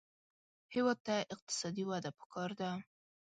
[0.73, 2.69] هېواد ته اقتصادي وده پکار ده